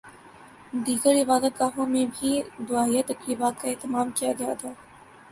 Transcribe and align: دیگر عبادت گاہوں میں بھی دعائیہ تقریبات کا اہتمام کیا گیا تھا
دیگر 0.85 1.15
عبادت 1.15 1.59
گاہوں 1.59 1.85
میں 1.87 2.05
بھی 2.13 2.31
دعائیہ 2.69 3.01
تقریبات 3.07 3.61
کا 3.61 3.67
اہتمام 3.69 4.09
کیا 4.15 4.31
گیا 4.39 4.53
تھا 4.61 4.69